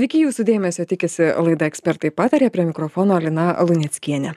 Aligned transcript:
Sveiki, 0.00 0.22
jūsų 0.24 0.46
dėmesio 0.48 0.86
tikisi 0.88 1.26
laida 1.36 1.66
ekspertai 1.68 2.08
patarė 2.16 2.46
prie 2.48 2.64
mikrofono 2.64 3.18
Alina 3.18 3.50
Luneckienė. 3.68 4.30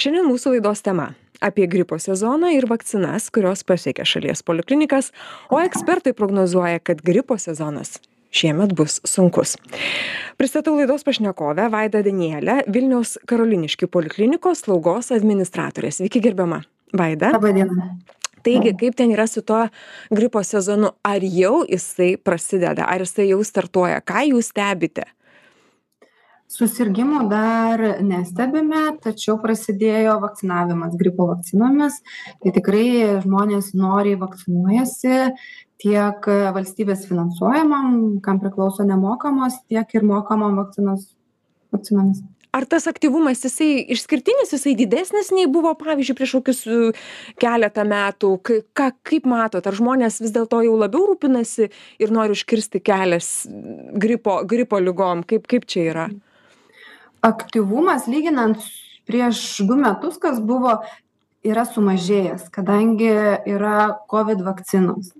Šiandien 0.00 0.24
mūsų 0.24 0.54
laidos 0.54 0.80
tema 0.80 1.10
apie 1.44 1.66
gripo 1.68 1.98
sezoną 2.00 2.48
ir 2.56 2.64
vakcinas, 2.70 3.26
kurios 3.28 3.60
pasiekia 3.68 4.06
šalies 4.08 4.40
poliklinikas, 4.40 5.10
o 5.52 5.58
ekspertai 5.60 6.14
prognozuoja, 6.16 6.80
kad 6.80 7.04
gripo 7.04 7.36
sezonas 7.36 7.98
šiemet 8.32 8.72
bus 8.72 9.02
sunkus. 9.04 9.58
Pristatau 10.40 10.78
laidos 10.78 11.04
pašnekovę 11.04 11.68
Vaidą 11.76 12.00
Danielę, 12.08 12.62
Vilniaus 12.72 13.18
Karoliniškių 13.28 13.92
poliklinikos 13.92 14.64
slaugos 14.64 15.12
administratorė. 15.12 15.92
Sveiki, 15.92 16.24
gerbiama 16.24 16.62
Vaida. 16.96 17.34
Labadiena. 17.36 17.92
Taigi, 18.42 18.74
kaip 18.78 18.96
ten 18.98 19.12
yra 19.14 19.26
su 19.30 19.42
tuo 19.46 19.64
gripo 20.10 20.42
sezonu? 20.42 20.92
Ar 21.06 21.22
jau 21.22 21.62
jisai 21.68 22.16
prasideda, 22.18 22.86
ar 22.88 23.04
jisai 23.06 23.28
jau 23.30 23.42
startuoja? 23.46 24.02
Ką 24.04 24.26
jūs 24.32 24.50
stebite? 24.52 25.06
Susirgymų 26.52 27.22
dar 27.30 27.80
nestebime, 28.04 28.82
tačiau 29.00 29.38
prasidėjo 29.40 30.18
vakcinavimas 30.20 30.98
gripo 31.00 31.30
vakcinomis. 31.30 31.96
Tai 32.42 32.52
tikrai 32.52 33.22
žmonės 33.22 33.70
noriai 33.78 34.18
vakcinuojasi 34.20 35.16
tiek 35.82 36.28
valstybės 36.58 37.06
finansuojamam, 37.08 38.20
kam 38.22 38.42
priklauso 38.42 38.84
nemokamos, 38.84 39.56
tiek 39.72 39.96
ir 39.96 40.04
mokamam 40.06 40.60
vakcinos, 40.60 41.08
vakcinomis. 41.72 42.20
Ar 42.52 42.66
tas 42.68 42.84
aktyvumas 42.84 43.40
jisai 43.46 43.78
išskirtinis, 43.94 44.50
jisai 44.52 44.74
didesnis 44.76 45.30
nei 45.32 45.46
buvo, 45.48 45.70
pavyzdžiui, 45.80 46.16
prieš 46.18 46.34
kokius 46.36 46.58
e, 46.68 46.80
keletą 47.40 47.86
metų? 47.88 48.32
Ką, 48.76 48.90
kaip 49.08 49.28
matot, 49.32 49.64
ar 49.64 49.78
žmonės 49.78 50.20
vis 50.20 50.34
dėlto 50.34 50.60
jau 50.66 50.74
labiau 50.76 51.06
rūpinasi 51.08 51.70
ir 51.72 52.12
nori 52.12 52.36
užkirsti 52.36 52.82
kelias 52.84 53.30
gripo, 53.96 54.42
gripo 54.44 54.82
lygom? 54.84 55.24
Kaip, 55.24 55.48
kaip 55.48 55.64
čia 55.64 55.86
yra? 55.94 56.06
Aktyvumas 57.24 58.04
lyginant 58.12 58.60
prieš 59.08 59.62
du 59.64 59.80
metus 59.80 60.20
kas 60.20 60.36
buvo 60.44 60.76
yra 61.46 61.64
sumažėjęs 61.66 62.50
kadangi 62.54 63.10
yra 63.48 63.76
covid 64.12 64.44
vakcinos 64.46 65.14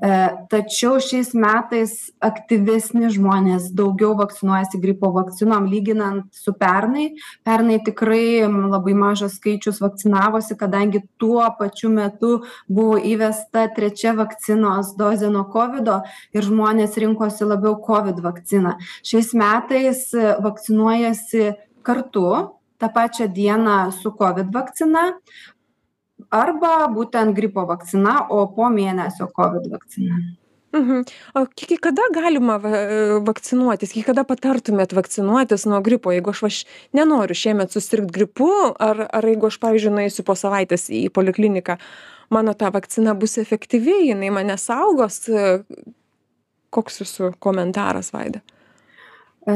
tačiau 0.00 0.96
šiais 1.02 1.34
metais 1.36 1.92
aktyvesni 2.24 3.10
žmonės 3.12 3.68
daugiau 3.76 4.14
vakcinuojasi 4.16 4.80
gripo 4.80 5.10
vakcinom 5.12 5.66
lyginant 5.68 6.30
su 6.32 6.54
pernai. 6.56 7.10
Pernai 7.44 7.80
tikrai 7.84 8.48
labai 8.48 8.94
mažas 8.96 9.36
skaičius 9.36 9.80
vakcinavosi 9.84 10.56
kadangi 10.56 11.02
tuo 11.20 11.44
pačiu 11.58 11.92
metu 11.92 12.32
buvo 12.68 12.96
įvesta 12.96 13.66
trečia 13.76 14.14
vakcinos 14.16 14.94
dozė 14.96 15.28
nuo 15.32 15.44
kovido 15.52 16.00
ir 16.32 16.48
žmonės 16.48 16.96
rinkosi 16.96 17.44
labiau 17.44 17.76
covid 17.84 18.22
vakciną. 18.24 18.78
Šiais 19.04 19.34
metais 19.36 20.08
vakcinuojasi 20.16 21.52
kartu 21.84 22.26
tą 22.80 22.88
pačią 22.88 23.28
dieną 23.28 23.92
su 23.92 24.16
covid 24.16 24.48
vakcina 24.54 25.10
arba 26.30 26.74
būtent 26.92 27.34
gripo 27.36 27.64
vakcina, 27.68 28.26
o 28.30 28.46
po 28.54 28.68
mėnesio 28.72 29.30
COVID 29.36 29.70
vakcina. 29.72 30.20
Mhm. 30.72 31.02
O 31.34 31.42
iki 31.62 31.76
kada 31.82 32.02
galima 32.14 32.58
vakcinuotis, 33.26 33.90
iki 33.90 34.04
kada 34.06 34.22
patartumėt 34.22 34.94
vakcinuotis 34.94 35.66
nuo 35.66 35.80
gripo, 35.82 36.12
jeigu 36.14 36.30
aš 36.30 36.42
vaš 36.44 36.58
nenoriu 36.94 37.34
šiemet 37.34 37.74
susirgti 37.74 38.14
gripu, 38.14 38.50
ar, 38.78 39.08
ar 39.10 39.26
jeigu 39.26 39.50
aš, 39.50 39.58
pavyzdžiui, 39.64 39.96
nueisiu 39.96 40.24
po 40.26 40.36
savaitės 40.38 40.86
į 40.94 41.08
polikliniką, 41.16 41.80
mano 42.30 42.54
ta 42.54 42.70
vakcina 42.70 43.16
bus 43.18 43.34
efektyvi, 43.42 44.12
jinai 44.12 44.30
mane 44.34 44.54
saugos. 44.62 45.24
Koks 46.70 47.00
jūsų 47.02 47.32
komentaras, 47.42 48.12
Vaida? 48.14 48.44
E, 49.42 49.54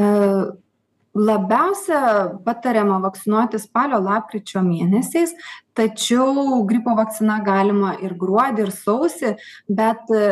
labiausia 1.15 1.99
patariama 2.45 2.99
vakcinuotis 3.05 3.65
spalio 3.69 4.01
lapkričio 4.03 4.63
mėnesiais 4.65 5.33
tačiau 5.77 6.61
gripo 6.67 6.95
vakcina 6.97 7.39
galima 7.45 7.95
ir 8.03 8.17
gruodį 8.19 8.67
ir 8.67 8.73
sausį 8.75 9.35
bet 9.79 10.11
e, 10.11 10.25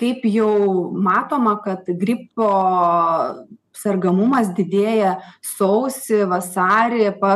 kaip 0.00 0.26
jau 0.26 0.90
matoma 1.06 1.56
kad 1.64 1.86
gripo 2.02 2.50
sergamumas 3.80 4.52
didėja 4.56 5.16
sausį 5.56 6.26
vasarį 6.30 7.10
pa 7.20 7.32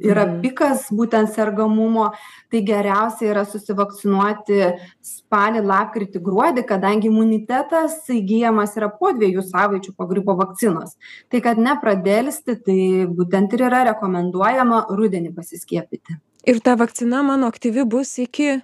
yra 0.00 0.26
Mhm. 0.26 0.42
pikas 0.42 0.86
būtent 0.90 1.32
sergamumo. 1.34 2.12
Tai 2.50 2.60
geriausia 2.62 3.32
yra 3.32 3.44
susivakcinuoti 3.44 4.78
spalį 5.02 5.64
lapkritį 5.66 6.22
gruodį 6.22 6.66
kadangi 6.66 7.10
imunitetas 7.10 8.06
įgyjamas 8.08 8.76
yra 8.76 8.88
po 8.88 9.10
dviejų 9.12 9.42
savaičių 9.42 9.96
po 9.96 10.06
gripo 10.06 10.36
vakcinos. 10.38 10.96
Tai 11.28 11.40
kad 11.40 11.58
nepradelsti 11.58 12.56
tai 12.62 12.80
būtent 13.10 13.52
ir 13.52 13.66
yra 13.66 13.84
rekomenduojama 13.92 14.86
rudenį 14.90 15.34
pasiskiepyti. 15.34 16.20
Ir 16.46 16.60
ta 16.60 16.76
vakcina 16.76 17.22
mano 17.26 17.50
aktyvi 17.50 17.84
bus 17.84 18.18
iki 18.18 18.62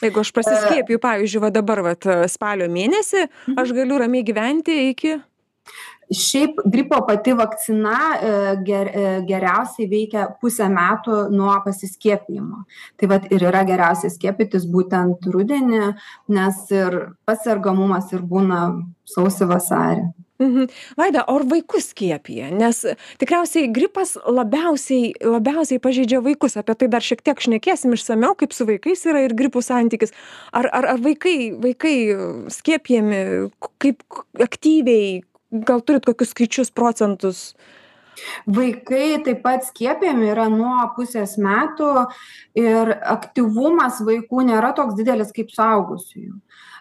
Jeigu 0.00 0.22
aš 0.22 0.30
pasiskiepiju, 0.32 0.96
pavyzdžiui, 1.02 1.40
va 1.42 1.50
dabar 1.52 1.82
va, 1.84 1.92
spalio 2.30 2.70
mėnesį, 2.72 3.26
aš 3.58 3.72
galiu 3.76 3.98
ramiai 4.00 4.24
gyventi 4.24 4.76
iki 4.94 5.18
šiaip 6.10 6.58
gripo 6.64 6.98
pati 7.06 7.32
vakcina 7.38 7.98
e, 8.16 8.30
ger 8.66 8.88
e, 8.90 9.04
geriausiai 9.28 9.86
veikia 9.90 10.26
pusę 10.40 10.66
metų 10.72 11.20
nuo 11.34 11.54
pasiskiepijimo 11.64 12.64
tai 12.98 13.10
vat 13.12 13.28
ir 13.30 13.46
yra 13.50 13.62
geriausia 13.68 14.10
skiepytis 14.10 14.66
būtent 14.70 15.30
rudenį 15.30 15.92
nes 16.34 16.64
ir 16.74 16.98
pats 17.28 17.46
sergamumas 17.46 18.10
ir 18.16 18.26
būna 18.26 18.64
sausį 19.14 19.50
vasarį 19.54 20.10
Mhm. 20.40 20.70
Vaida, 20.96 21.24
o 21.28 21.34
ar 21.36 21.42
vaikus 21.44 21.90
skiepija? 21.92 22.48
Nes 22.56 22.78
tikriausiai 23.20 23.68
gripas 23.76 24.14
labiausiai, 24.24 25.12
labiausiai 25.20 25.82
pažeidžia 25.84 26.22
vaikus. 26.24 26.56
Apie 26.56 26.74
tai 26.80 26.88
dar 26.88 27.04
šiek 27.04 27.20
tiek 27.20 27.42
šnekėsim 27.44 27.92
išsameu, 27.92 28.32
kaip 28.40 28.56
su 28.56 28.64
vaikais 28.64 29.04
yra 29.04 29.26
ir 29.26 29.36
gripų 29.36 29.60
santykis. 29.60 30.16
Ar, 30.56 30.70
ar, 30.72 30.88
ar 30.94 31.02
vaikai, 31.04 31.52
vaikai 31.60 31.94
skiepijami, 32.56 33.20
kaip 33.84 34.00
aktyviai, 34.40 35.20
gal 35.50 35.82
turit 35.84 36.06
kokius 36.06 36.34
skaičius 36.34 36.72
procentus? 36.74 37.54
Vaikai 38.44 39.20
taip 39.24 39.40
pat 39.44 39.64
skiepijami 39.64 40.28
yra 40.32 40.48
nuo 40.52 40.90
pusės 40.96 41.38
metų 41.40 41.92
ir 42.58 42.90
aktyvumas 43.14 44.02
vaikų 44.04 44.44
nėra 44.50 44.74
toks 44.76 44.98
didelis 44.98 45.32
kaip 45.36 45.52
suaugusiųjų 45.54 46.34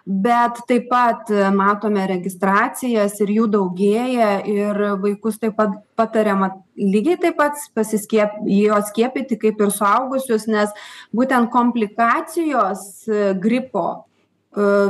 bet 0.10 0.62
taip 0.68 0.88
pat 0.90 1.30
matome 1.54 2.06
registracijas 2.10 3.20
ir 3.22 3.34
jų 3.36 3.46
daugėja 3.54 4.32
ir 4.48 4.80
vaikus 5.04 5.38
taip 5.42 5.54
pat 5.60 5.76
patariama 6.00 6.50
lygiai 6.80 7.20
taip 7.22 7.38
pat 7.38 7.60
pasiskiep 7.78 8.40
juos 8.50 8.90
skiepyti 8.90 9.38
kaip 9.38 9.62
ir 9.62 9.74
suaugusius 9.76 10.48
nes 10.50 10.74
būtent 11.16 11.52
komplikacijos 11.54 13.06
gripo 13.44 14.09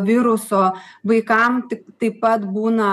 viruso 0.07 0.61
vaikam 1.03 1.63
tik 1.69 1.83
taip 1.99 2.21
pat 2.21 2.45
būna 2.47 2.91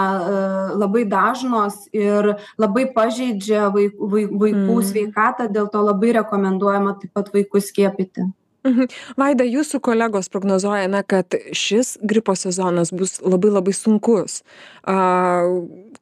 labai 0.75 1.05
dažnos 1.07 1.85
ir 1.95 2.33
labai 2.59 2.89
pažeidžia 2.97 3.69
vai 3.75 3.87
vai 4.15 4.25
vaikų 4.27 4.81
sveikatą 4.91 5.47
dėl 5.53 5.71
to 5.71 5.85
labai 5.87 6.17
rekomenduojama 6.19 6.97
taip 6.99 7.15
pat 7.15 7.31
vaikus 7.35 7.71
skiepyti 7.71 8.27
Mhm. 8.67 8.91
Vaida, 9.19 9.47
jūsų 9.47 9.81
kolegos 9.85 10.31
prognozuoja, 10.33 10.89
na, 10.91 11.03
kad 11.07 11.37
šis 11.55 11.97
gripo 12.03 12.35
sezonas 12.39 12.91
bus 12.95 13.19
labai 13.23 13.53
labai 13.55 13.75
sunkus. 13.77 14.41
A, 14.83 14.97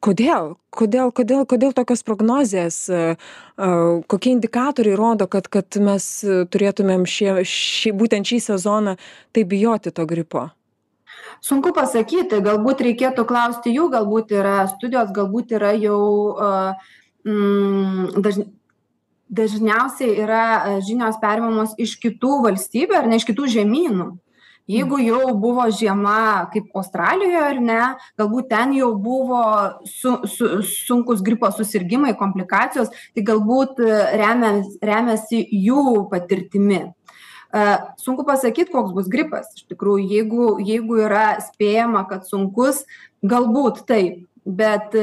kodėl? 0.05 0.55
Kodėl, 0.75 1.11
kodėl, 1.15 1.45
kodėl 1.49 1.73
tokios 1.75 2.03
prognozijas, 2.05 2.77
a, 2.89 3.15
kokie 4.11 4.35
indikatoriai 4.35 4.97
rodo, 4.99 5.27
kad, 5.31 5.47
kad 5.51 5.79
mes 5.81 6.05
turėtumėm 6.53 7.07
šie, 7.09 7.31
šį, 7.47 7.95
būtent 7.99 8.29
šį 8.29 8.41
sezoną 8.49 8.97
tai 9.35 9.45
bijoti 9.47 9.93
to 9.95 10.05
gripo? 10.09 10.49
Sunku 11.43 11.71
pasakyti, 11.75 12.41
galbūt 12.43 12.83
reikėtų 12.85 13.25
klausti 13.27 13.73
jų, 13.75 13.89
galbūt 13.93 14.33
yra 14.35 14.65
studijos, 14.71 15.11
galbūt 15.15 15.55
yra 15.57 15.73
jau 15.77 16.01
uh, 16.35 16.93
mm, 17.27 18.21
dažnai 18.21 18.51
dažniausiai 19.29 20.19
yra 20.21 20.79
žinios 20.85 21.17
perimamos 21.21 21.73
iš 21.81 21.95
kitų 22.01 22.43
valstybių 22.45 22.99
ar 22.99 23.07
ne 23.09 23.17
iš 23.17 23.25
kitų 23.25 23.47
žemynų 23.55 24.11
jeigu 24.67 24.99
jau 25.03 25.33
buvo 25.39 25.65
žiema 25.69 26.49
kaip 26.53 26.73
australijoje 26.77 27.41
ar 27.49 27.61
ne 27.61 27.81
galbūt 28.19 28.49
ten 28.49 28.73
jau 28.77 28.91
buvo 28.97 29.41
su 29.89 30.17
su 30.29 30.49
sunkūs 30.71 31.23
gripo 31.25 31.51
susirgimai 31.53 32.15
komplikacijos 32.17 32.93
tai 33.15 33.25
galbūt 33.29 33.81
remias 34.21 34.77
remiasi 34.81 35.43
jų 35.67 36.07
patirtimi. 36.11 36.85
Sunku 38.01 38.25
pasakyt 38.27 38.71
koks 38.73 38.91
bus 38.95 39.07
gripas. 39.07 39.47
Iš 39.55 39.69
tikrųjų 39.69 40.09
jeigu 40.11 40.47
jeigu 40.59 40.99
yra 41.05 41.27
spėjama 41.43 42.03
kad 42.09 42.25
sunkus 42.27 42.83
galbūt 43.23 43.85
taip. 43.87 44.25
Bet 44.45 44.93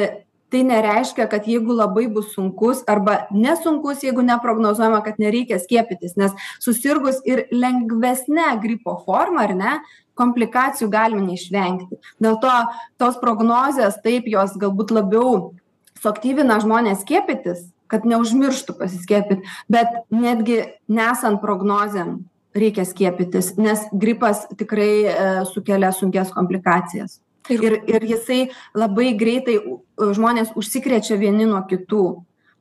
tai 0.53 0.63
nereiškia 0.69 1.27
kad 1.33 1.49
jeigu 1.49 1.75
labai 1.77 2.07
bus 2.13 2.35
sunkus 2.37 2.83
arba 2.91 3.23
nesunkus 3.33 4.05
jeigu 4.05 4.25
neprognozuojama 4.27 5.01
kad 5.07 5.19
nereikia 5.23 5.59
skiepytis 5.63 6.19
nes 6.21 6.37
susirgus 6.61 7.23
ir 7.25 7.47
lengvesne 7.51 8.53
gripo 8.63 8.99
forma 9.07 9.47
ar 9.49 9.57
ne 9.57 9.75
komplikacijų 10.21 10.91
galima 10.93 11.25
neišvengti. 11.25 11.97
Dėl 12.21 12.37
to 12.43 12.53
tos 13.01 13.17
prognozės 13.23 13.97
taip 14.05 14.29
jos 14.29 14.59
galbūt 14.61 14.93
labiau 14.93 15.55
suaktyvina 16.03 16.61
žmones 16.63 17.01
skiepytis 17.07 17.71
kad 17.93 18.07
neužmirštų 18.09 18.77
pasiskiepyt 18.79 19.49
bet 19.73 19.99
netgi 20.13 20.63
nesant 20.89 21.41
prognozėm 21.43 22.23
reikia 22.57 22.85
skiepytis 22.89 23.55
nes 23.61 23.85
gripas 23.93 24.47
tikrai 24.61 24.93
e, 25.05 25.15
sukelia 25.53 25.93
sunkias 25.97 26.33
komplikacijas 26.35 27.21
ir 27.50 27.83
ir 27.89 28.06
jisai 28.06 28.41
labai 28.75 29.12
greitai 29.19 29.59
žmonės 29.99 30.55
užsikrečia 30.56 31.19
vieni 31.19 31.47
nuo 31.47 31.62
kitų. 31.69 32.05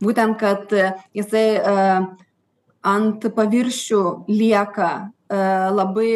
Būtent 0.02 0.38
kad 0.40 0.72
e, 0.74 0.92
jisai 1.14 1.48
e, 1.58 1.88
ant 2.82 3.28
paviršių 3.36 4.04
lieka 4.28 4.92
labai 5.32 6.10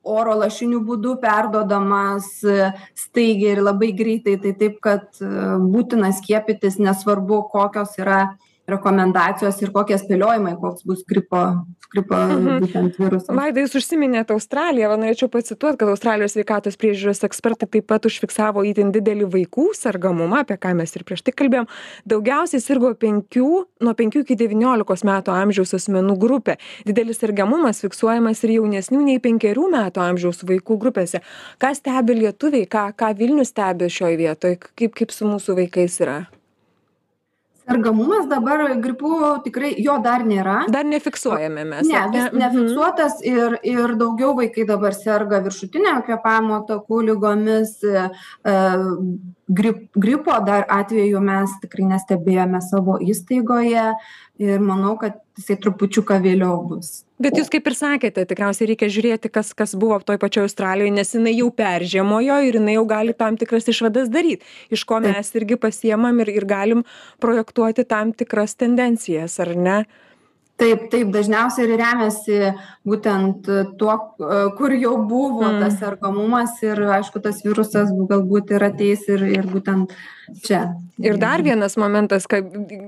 oro 0.00 0.34
lašiniu 0.40 0.78
būdu 0.80 1.18
perduodamas 1.20 2.28
staigiai 2.96 3.50
ir 3.52 3.60
labai 3.60 3.90
greitai 3.92 4.38
tai 4.40 4.54
taip 4.56 4.78
kad 4.80 5.18
būtina 5.20 6.08
skiepytis 6.16 6.78
nesvarbu 6.80 7.42
kokios 7.52 7.98
yra 8.00 8.22
rekomendacijos 8.68 9.60
ir 9.62 9.70
kokie 9.74 9.98
spėliojimai 10.00 10.56
koks 10.60 10.84
bus 10.86 11.04
gripo 11.08 11.42
gripo 11.92 12.16
Mhm. 12.16 12.60
būtent 12.64 12.96
virusas. 12.98 13.30
Vaida 13.36 13.62
jūs 13.62 13.76
užsiminėt 13.78 14.30
australiją 14.34 14.88
va 14.90 14.96
norėčiau 15.00 15.28
pacituot 15.30 15.78
kad 15.78 15.88
australijos 15.88 16.34
sveikatos 16.34 16.76
priežiūros 16.76 17.22
ekspertai 17.28 17.68
taip 17.70 17.86
pat 17.86 18.04
užfiksavo 18.08 18.64
itin 18.66 18.90
didelį 18.92 19.28
vaikų 19.30 19.68
sergamumą 19.78 20.40
apie 20.42 20.56
ką 20.58 20.74
mes 20.74 20.96
ir 20.96 21.04
prieš 21.04 21.22
tai 21.22 21.32
kalbėjom. 21.32 21.68
Daugiausiai 22.06 22.60
sirgo 22.60 22.92
penkių 22.94 23.64
nuo 23.80 23.94
penkių 23.94 24.24
iki 24.24 24.36
devyniolikos 24.36 25.04
metų 25.06 25.30
amžiaus 25.36 25.74
asmenų 25.78 26.18
grupė. 26.18 26.56
Didelis 26.84 27.18
sergamumas 27.22 27.80
fiksuojamas 27.80 28.42
ir 28.44 28.56
jaunesnių 28.58 29.02
nei 29.04 29.18
penkerių 29.22 29.70
metų 29.70 30.02
amžiaus 30.10 30.42
vaikų 30.42 30.78
grupėse. 30.82 31.22
Ką 31.62 31.74
stebi 31.74 32.18
lietuviai 32.20 32.66
ką 32.66 32.92
ką 32.98 33.14
vilnius 33.16 33.54
stebi 33.54 33.86
šioj 33.86 34.16
vietoj 34.18 34.58
kaip 34.74 34.94
kaip 34.94 35.10
su 35.12 35.24
mūsų 35.24 35.54
vaikais 35.62 36.00
yra 36.00 36.26
sergamumas 37.68 38.28
dabar 38.30 38.62
gripu 38.80 39.10
tikrai 39.44 39.74
jo 39.82 39.98
dar 40.02 40.22
nėra 40.24 40.58
dar 40.70 40.84
nefiksuojame 40.84 41.64
mes 41.64 41.88
ne 41.88 42.02
vis 42.12 42.28
Mhm. 42.32 42.38
nefiksuotas 42.42 43.20
ir 43.24 43.58
ir 43.62 43.94
daugiau 43.96 44.34
vaikai 44.38 44.66
dabar 44.66 44.92
serga 44.94 45.40
viršutinio 45.46 45.96
kvėpavimo 46.06 46.60
takų 46.68 47.02
ligomis 47.10 47.82
e, 47.84 48.08
grip 49.48 49.88
gripo 49.94 50.34
dar 50.46 50.66
atvejų 50.72 51.20
mes 51.22 51.52
tikrai 51.62 51.86
nestebėjome 51.92 52.60
savo 52.64 52.96
įstaigoje 53.02 53.88
ir 54.42 54.62
manau 54.62 54.96
kad 55.00 55.20
jisai 55.38 55.56
trupučiuką 55.62 56.18
vėliau 56.24 56.58
bus. 56.66 57.04
Bet 57.22 57.38
jūs 57.38 57.48
kaip 57.52 57.68
ir 57.70 57.76
sakėte 57.78 58.26
tikriausiai 58.28 58.72
reikia 58.72 58.88
žiūrėti 58.92 59.30
kas 59.32 59.54
kas 59.56 59.76
buvo 59.78 60.00
toj 60.04 60.18
pačioj 60.20 60.48
australijoj 60.48 60.92
nes 60.96 61.14
jinai 61.14 61.36
jau 61.38 61.48
peržiemojo 61.54 62.40
ir 62.48 62.58
jinai 62.58 62.76
jau 62.76 62.86
gali 62.90 63.14
tam 63.16 63.38
tikras 63.40 63.70
išvadas 63.72 64.10
daryt 64.12 64.44
iš 64.74 64.84
ko 64.88 64.98
mes 65.04 65.32
irgi 65.38 65.60
pasiemam 65.60 66.20
ir 66.24 66.32
ir 66.34 66.48
galim 66.48 66.82
projektuoti 67.22 67.86
tam 67.88 68.12
tikras 68.12 68.58
tendencijas 68.58 69.38
ar 69.40 69.54
ne 69.56 69.78
taip 70.56 70.86
taip 70.92 71.10
dažniausiai 71.12 71.66
ir 71.68 71.76
remiasi 71.80 72.38
būtent 72.86 73.48
tuo 73.78 73.96
kur 74.58 74.72
jau 74.72 74.96
buvo 75.08 75.44
Mm. 75.46 75.60
tas 75.60 75.78
sergamumas 75.78 76.62
ir 76.62 76.80
aišku 76.98 77.20
tas 77.22 77.42
virusas 77.44 77.90
galbūt 77.92 78.54
ir 78.56 78.64
ateis 78.64 79.08
ir 79.08 79.22
ir 79.22 79.46
būtent 79.52 79.92
čia 80.46 80.62
ir 80.98 81.18
dar 81.20 81.42
vienas 81.42 81.76
momentas 81.76 82.26
kad 82.26 82.44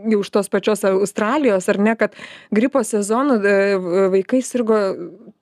jau 0.08 0.20
iš 0.20 0.30
tos 0.30 0.48
pačios 0.48 0.84
australijos 0.84 1.68
ar 1.68 1.78
ne 1.78 1.94
kad 1.96 2.16
gripo 2.50 2.82
sezonu 2.84 3.36
e, 3.44 3.76
vaikai 4.16 4.40
sirgo 4.42 4.78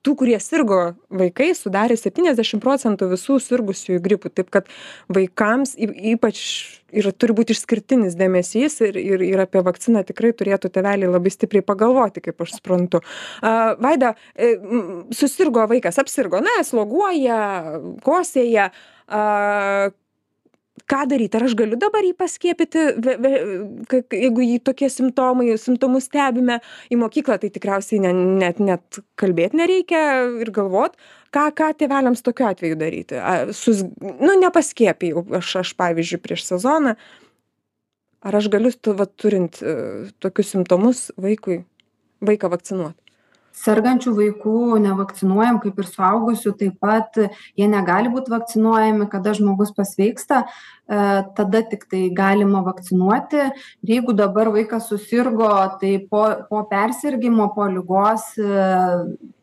tų 0.07 0.15
kurie 0.21 0.37
sirgo 0.39 0.95
vaikai 1.11 1.51
sudarė 1.57 1.97
septyniasdešim 1.99 2.61
procentų 2.63 3.09
visų 3.11 3.41
sirgusiųjų 3.43 4.01
gripu 4.03 4.31
taip 4.31 4.51
kad 4.53 4.69
vaikams 5.11 5.75
ypač 5.77 6.39
ir 6.95 7.09
turi 7.19 7.35
būt 7.35 7.51
išskirtinis 7.51 8.15
dėmesys 8.19 8.79
ir 8.87 8.99
ir 9.01 9.25
ir 9.27 9.43
apie 9.43 9.63
vakciną 9.65 10.05
tikrai 10.07 10.31
turėtų 10.37 10.71
tėveliai 10.71 11.11
labai 11.11 11.33
stipriai 11.33 11.65
pagalvoti 11.67 12.23
kaip 12.23 12.45
aš 12.45 12.55
suprantu. 12.55 13.03
A 13.43 13.75
vaida 13.83 14.13
e, 14.33 14.55
susirgo 15.11 15.67
vaikas 15.67 15.99
apsirgo 15.99 16.39
na 16.43 16.61
sloguoja 16.63 17.39
kosėja. 18.05 18.71
A 19.07 19.91
ką 20.91 21.03
daryt? 21.11 21.35
Ar 21.35 21.45
aš 21.47 21.55
galiu 21.59 21.77
dabar 21.79 22.05
jį 22.05 22.13
paskiepyti 22.17 22.83
ve 23.03 23.15
ve 23.23 23.31
ka 23.91 24.01
jeigu 24.15 24.45
jį 24.45 24.57
tokie 24.69 24.89
simptomai 24.91 25.55
simptomus 25.61 26.07
stebime? 26.09 26.59
Į 26.91 26.99
mokyklą 27.03 27.37
tai 27.41 27.51
tikriausiai 27.53 28.01
ne 28.03 28.13
net 28.41 28.61
net 28.63 29.01
kalbėt 29.19 29.55
nereikia 29.57 30.01
ir 30.43 30.51
galvot. 30.55 30.97
Ką 31.35 31.49
ką 31.55 31.71
tėveliams 31.79 32.23
tokiu 32.25 32.47
atveju 32.49 32.79
daryti? 32.79 33.19
A 33.19 33.53
sus 33.55 33.83
nu 34.01 34.37
nepaskiepijau 34.41 35.25
aš 35.41 35.57
aš 35.63 35.73
pavyzdžiui 35.79 36.23
prieš 36.23 36.47
sezoną. 36.51 36.95
Ar 38.27 38.39
aš 38.39 38.47
galiu 38.51 38.71
vat 38.97 39.11
turint 39.15 39.59
e, 39.61 39.75
tokius 40.23 40.55
simptomus 40.55 41.09
vaikui 41.21 41.61
vaiką 42.25 42.49
vakcinuot 42.49 42.97
sergančių 43.57 44.13
vaikų 44.17 44.59
nevakcinuojam 44.83 45.59
kaip 45.63 45.81
ir 45.81 45.89
suaugusių 45.89 46.53
taip 46.59 46.77
pat 46.83 47.17
jie 47.57 47.67
negali 47.71 48.11
būt 48.13 48.29
vakcinuojami 48.33 49.09
kada 49.11 49.33
žmogus 49.37 49.73
pasveiksta 49.77 50.43
e, 50.43 50.47
tada 51.37 51.63
tiktai 51.71 52.07
galima 52.15 52.63
vakcinuoti. 52.67 53.49
Jeigu 53.87 54.15
dabar 54.17 54.51
vaikas 54.53 54.89
susirgo 54.91 55.51
tai 55.81 55.97
po 56.11 56.23
po 56.49 56.63
persirgimo 56.69 57.51
po 57.55 57.67
ligos 57.71 58.33
e, 58.37 58.65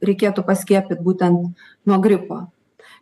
reikėtų 0.05 0.47
paskiepyt 0.47 1.05
būtent 1.05 1.55
nuo 1.85 2.03
gripo 2.03 2.45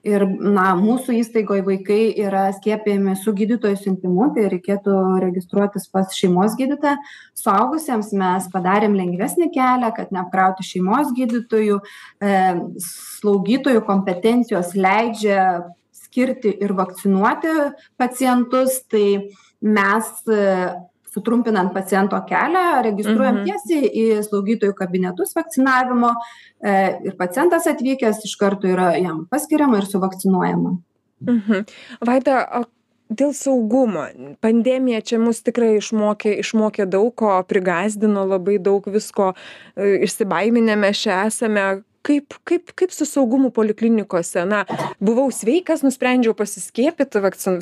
ir 0.07 0.25
na 0.27 0.73
mūsų 0.79 1.15
įstaigoj 1.21 1.63
vaikai 1.67 2.01
yra 2.25 2.47
skiepijami 2.57 3.15
su 3.19 3.35
gydytojo 3.37 3.79
siuntimu 3.79 4.31
tai 4.37 4.49
reikėtų 4.53 4.97
registruotis 5.23 5.89
pas 5.93 6.15
šeimos 6.17 6.57
gydytoją. 6.59 6.97
Suaugusiems 7.39 8.13
mes 8.19 8.49
padarėm 8.53 8.97
lengvesnį 8.99 9.51
kelią 9.55 9.93
kad 9.97 10.13
neapkrauti 10.15 10.67
šeimos 10.67 11.15
gydytojų. 11.17 11.79
E, 12.23 12.41
slaugytojų 12.89 13.85
kompetencijos 13.87 14.75
leidžia 14.79 15.45
skirti 15.95 16.53
ir 16.61 16.75
vakcinuoti 16.77 17.53
pacientus 18.01 18.83
tai 18.91 19.31
mes 19.63 20.11
e, 20.29 20.43
sutrumpinant 21.15 21.73
paciento 21.75 22.17
kelią 22.29 22.83
registruojam 22.89 23.41
Mhm. 23.41 23.45
tiesiai 23.45 23.91
į 23.93 24.05
slaugytojų 24.27 24.75
kabinetus 24.75 25.35
vakcinavimo 25.37 26.15
e, 26.65 26.99
ir 27.05 27.17
pacientas 27.19 27.67
atvykęs 27.67 28.25
iš 28.25 28.37
karto 28.41 28.69
yra 28.69 28.93
jam 28.97 29.27
paskiriama 29.31 29.79
ir 29.83 29.89
suvakcinuojama. 29.91 30.79
Mhm. 31.29 31.65
Vaida 32.07 32.65
dėl 33.13 33.33
saugumo 33.37 34.07
pandemija 34.41 35.03
čia 35.05 35.19
mus 35.21 35.43
tikrai 35.45 35.77
išmokė 35.77 36.39
išmokė 36.41 36.87
daug 36.89 37.15
ko 37.15 37.37
prigąsdino 37.45 38.25
labai 38.27 38.59
daug 38.59 38.87
visko 38.89 39.35
e, 39.77 39.99
išsibaiminę 40.09 40.77
mes 40.77 40.97
čia 41.05 41.27
esame. 41.29 41.83
Kaip 42.03 42.35
kaip 42.43 42.73
kaip 42.75 42.91
su 42.91 43.07
saugumu 43.07 43.53
poliklinikose? 43.55 44.43
Na 44.49 44.65
buvau 44.99 45.29
sveikas 45.31 45.85
nusprendžiau 45.87 46.35
pasiskiepyt 46.35 47.15
vakcin 47.23 47.61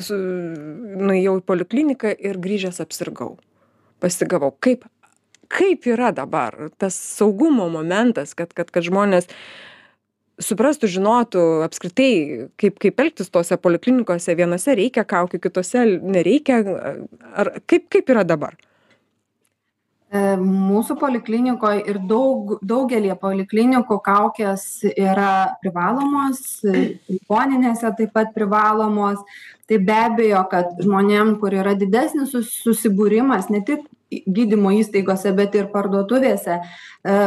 nuėjau 0.97 1.35
į 1.37 1.45
polikliniką 1.45 2.15
ir 2.17 2.39
grįžęs 2.41 2.81
apsirgau 2.81 3.35
pasigavau. 4.01 4.53
Kaip 4.59 4.87
kaip 5.51 5.87
yra 5.91 6.11
dabar 6.15 6.55
tas 6.79 6.95
saugumo 6.95 7.67
momentas 7.69 8.33
kad 8.37 8.53
kad 8.55 8.71
kad 8.71 8.87
žmonės 8.87 9.27
suprastų 10.41 10.89
žinotų 10.95 11.45
apskritai 11.67 12.11
kaip 12.61 12.79
kaip 12.81 12.99
elgtis 13.03 13.29
tose 13.33 13.57
poliklinikose 13.61 14.35
vienose 14.39 14.75
reikia 14.79 15.05
kaukių 15.07 15.41
kitose 15.43 15.85
nereikia 16.01 16.61
ar 17.35 17.55
kaip 17.67 17.89
kaip 17.91 18.13
yra 18.15 18.25
dabar? 18.27 18.55
E, 20.11 20.21
mūsų 20.43 20.97
poliklinikoj 20.99 21.85
ir 21.87 22.01
daug 22.03 22.57
daugelyje 22.67 23.15
poliklinikų 23.21 23.95
kaukės 24.03 24.65
yra 24.91 25.55
privalomos 25.61 26.41
ligoninėse 26.67 27.93
taip 27.99 28.11
pat 28.17 28.33
privalomos 28.35 29.21
tai 29.71 29.79
be 29.87 29.95
abejo 29.95 30.43
kad 30.51 30.73
žmonėm 30.83 31.37
kur 31.39 31.53
yra 31.55 31.71
didesnis 31.79 32.33
sus 32.33 32.49
susibūrimas 32.65 33.47
ne 33.53 33.61
tik 33.63 33.85
gydymo 34.11 34.73
įstaigose 34.75 35.31
bet 35.37 35.55
ir 35.55 35.69
parduotuvėse 35.71 36.57
e, 36.59 37.19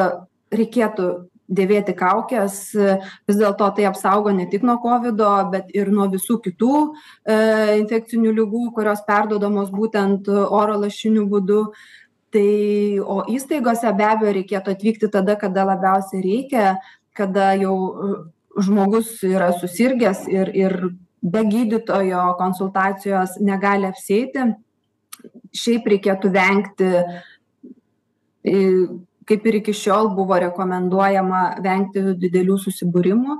reikėtų 0.53 1.07
dėvėti 1.49 1.95
kaukes 1.97 2.59
vis 2.77 3.39
dėlto 3.41 3.69
tai 3.77 3.87
apsaugo 3.89 4.33
ne 4.37 4.45
tik 4.53 4.65
nuo 4.69 4.77
kovido 4.83 5.31
bet 5.53 5.73
ir 5.73 5.89
nuo 5.93 6.11
visų 6.13 6.37
kitų 6.45 6.75
e, 6.85 7.39
infekcinių 7.81 8.35
ligų 8.37 8.67
kurios 8.77 9.01
perduodamos 9.09 9.73
būtent 9.73 10.29
oro 10.29 10.77
lašiniu 10.85 11.25
būdu. 11.31 11.65
Tai 12.35 12.49
o 13.07 13.21
įstaigose 13.31 13.93
be 13.97 14.05
abejo 14.11 14.33
reikėtų 14.35 14.73
atvykti 14.75 15.09
tada 15.17 15.37
kada 15.41 15.65
labiausiai 15.69 16.21
reikia 16.25 16.77
kada 17.15 17.53
jau 17.55 17.77
žmogus 18.59 19.21
yra 19.23 19.53
susirgęs 19.61 20.27
ir 20.29 20.51
ir 20.51 20.75
be 21.25 21.43
gydytojo 21.49 22.25
konsultacijos 22.39 23.39
negali 23.41 23.89
apsieiti. 23.89 24.51
Šiaip 25.55 25.87
reikėtų 25.89 26.31
vengti 26.35 26.91
kaip 29.25 29.47
ir 29.49 29.61
iki 29.61 29.73
šiol 29.73 30.11
buvo 30.17 30.37
rekomenduojama 30.43 31.45
vengti 31.65 32.03
didelių 32.21 32.59
susibūrimų 32.61 33.39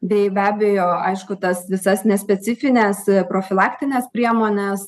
bei 0.00 0.30
be 0.32 0.40
abejo 0.40 0.86
aišku 1.04 1.36
tas 1.40 1.66
visas 1.68 2.06
nespecifines 2.08 3.02
profilaktines 3.28 4.08
priemones 4.14 4.86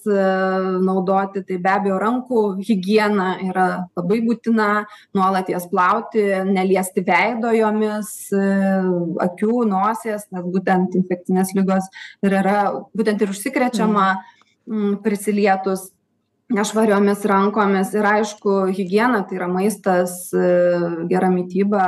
naudoti 0.80 1.42
tai 1.44 1.58
be 1.60 1.72
abejo 1.72 1.98
rankų 2.00 2.44
higiena 2.64 3.34
yra 3.44 3.66
labai 3.96 4.22
būtina 4.24 4.68
nuolat 5.12 5.52
jas 5.52 5.68
plauti 5.68 6.24
neliesti 6.48 7.04
veido 7.04 7.52
jomis 7.52 8.12
akių 8.32 9.66
nosies 9.68 10.24
nes 10.32 10.48
būtent 10.54 10.96
infekcinės 10.96 11.52
ligos 11.58 11.92
ir 12.24 12.38
yra 12.40 12.60
būtent 12.96 13.20
ir 13.20 13.34
užsikrečiama 13.36 14.14
prisilietus 15.04 15.90
nešvariomis 16.52 17.24
rankomis. 17.28 17.92
Ir 17.96 18.06
aišku 18.06 18.56
higiena 18.76 19.22
tai 19.28 19.38
yra 19.40 19.48
maistas 19.50 20.30
gera 20.32 21.30
mityba 21.32 21.84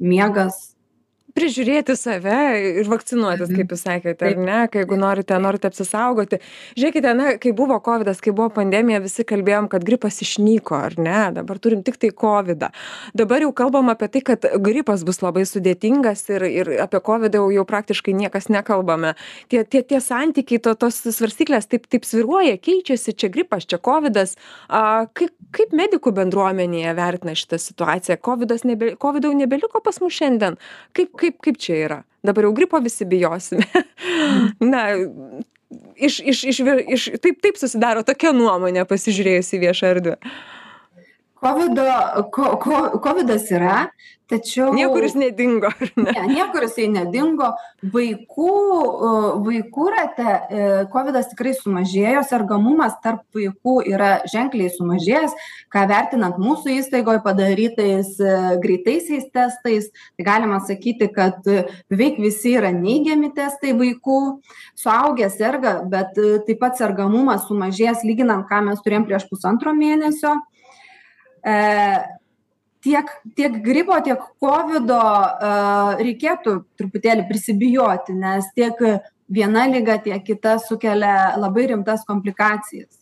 miegas 0.00 0.77
prižiūrėti 1.38 1.94
save 1.98 2.38
ir 2.82 2.88
vakcinuotis 2.90 3.52
kaip 3.54 3.72
jūs 3.72 3.84
sakėte 3.86 4.26
ar 4.32 4.38
ne? 4.40 4.58
Kai 4.72 4.82
jeigu 4.82 4.98
norite 4.98 5.38
norite 5.42 5.70
apsisaugoti. 5.70 6.40
Žiūrėkite 6.78 7.14
na 7.16 7.34
kai 7.40 7.52
buvo 7.56 7.78
kovidas 7.84 8.22
kai 8.24 8.34
buvo 8.34 8.50
pandemija 8.58 9.00
visi 9.04 9.24
kalbėjom 9.28 9.70
kad 9.72 9.86
gripas 9.86 10.20
išnyko 10.24 10.78
ar 10.88 10.98
ne? 10.98 11.18
Dabar 11.36 11.60
turim 11.62 11.84
tiktai 11.86 12.10
kovidą. 12.10 12.72
Dabar 13.16 13.44
jau 13.44 13.52
kalbam 13.56 13.92
apie 13.92 14.10
tai 14.14 14.24
kad 14.32 14.46
gripas 14.64 15.04
bus 15.06 15.22
labai 15.22 15.44
sudėtingas 15.48 16.24
ir 16.34 16.46
ir 16.48 16.72
apie 16.84 17.00
kovidą 17.04 17.42
jau 17.42 17.52
jau 17.54 17.66
praktiškai 17.68 18.16
niekas 18.18 18.50
nekalbame. 18.52 19.14
Tie 19.52 19.62
tie 19.64 19.84
tie 19.86 20.02
santykiai 20.04 20.62
to 20.64 20.74
tos 20.74 21.00
svarstyklės 21.06 21.70
taip 21.70 21.86
taip 21.90 22.06
svyruoja 22.08 22.58
keičiasi 22.58 23.14
čia 23.14 23.30
gripas 23.32 23.68
čia 23.68 23.78
kovidas. 23.78 24.36
A 24.68 25.06
kaip 25.14 25.34
kaip 25.54 25.72
medikų 25.76 26.12
bendruomenėje 26.16 26.96
vertina 26.98 27.36
šitą 27.38 27.60
situaciją? 27.62 28.18
Kovidas 28.22 28.64
nebe 28.68 28.94
kovido 29.00 29.30
jau 29.30 29.38
nebeliko 29.38 29.82
pas 29.84 30.00
mus 30.02 30.16
šiandien. 30.18 30.58
Kaip 30.96 31.14
kaip 31.20 31.27
kaip 31.28 31.40
kaip 31.44 31.60
čia 31.60 31.80
yra? 31.84 32.02
Dabar 32.24 32.48
jau 32.48 32.54
gripo 32.56 32.80
visi 32.82 33.06
bijosime. 33.08 33.66
Na 34.72 34.88
iš 35.96 36.20
iš 36.20 36.44
iš 36.44 36.60
iš 36.88 37.08
taip 37.22 37.42
taip 37.44 37.58
susidaro 37.60 38.02
tokia 38.06 38.32
nuomonė 38.32 38.86
pasižiūrėjus 38.88 39.52
į 39.54 39.60
viešą 39.66 39.90
erdvę 39.94 40.16
kovido 41.40 41.88
ko 42.34 42.56
ko 42.62 42.84
kovidas 43.02 43.50
yra 43.54 43.86
tačiau 44.28 44.72
niekur 44.76 45.06
jis 45.06 45.16
nedingo 45.16 45.70
ne? 45.96 46.12
Ne 46.12 46.24
niekur 46.34 46.66
jisai 46.66 46.88
nedingo. 46.92 47.50
Vaikų 47.94 48.52
vaikų 49.46 49.86
rate 49.94 50.34
kovidas 50.92 51.30
tikrai 51.32 51.54
sumažėjo 51.56 52.24
sergamumas 52.28 52.98
tarp 53.04 53.22
vaikų 53.36 53.76
yra 53.88 54.10
ženkliai 54.28 54.70
sumažėjęs. 54.74 55.36
Ką 55.72 55.86
vertinant 55.90 56.40
mūsų 56.42 56.74
įstaigoj 56.80 57.22
padarytais 57.24 58.14
greitaisiais 58.62 59.30
testais 59.32 59.88
tai 59.94 60.28
galima 60.28 60.60
sakyti 60.64 61.10
kad 61.14 61.40
beveik 61.88 62.20
visi 62.22 62.56
yra 62.58 62.72
neigiami 62.74 63.32
testai 63.36 63.74
vaikų. 63.78 64.20
Suaugę 64.78 65.30
serga 65.32 65.78
bet 65.88 66.18
taip 66.18 66.60
pat 66.60 66.76
sergamumas 66.80 67.48
sumažėjęs 67.48 68.04
lyginant 68.04 68.48
ką 68.50 68.62
mes 68.68 68.84
turėjom 68.84 69.08
prieš 69.08 69.28
pusantro 69.30 69.72
mėnesio 69.76 70.36
tiek 72.84 73.10
tiek 73.36 73.58
gripo 73.64 73.98
tiek 74.04 74.20
kovido 74.40 75.00
reikėtų 76.00 76.54
truputėlį 76.78 77.26
prisibijoti 77.30 78.16
nes 78.16 78.48
tiek 78.56 78.78
viena 79.28 79.66
liga 79.68 79.98
tiek 80.02 80.22
kita 80.24 80.58
sukelia 80.62 81.36
labai 81.36 81.68
rimtas 81.72 82.04
komplikacijas. 82.08 82.94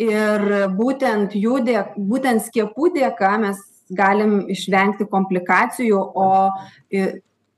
Ir 0.00 0.40
būtent 0.72 1.36
jų 1.36 1.60
dė 1.66 1.82
būtent 1.96 2.42
skiepų 2.46 2.94
dėka 2.96 3.34
mes 3.42 3.60
galim 3.92 4.40
išvengti 4.50 5.04
komplikacijų 5.10 6.00
o 6.00 6.30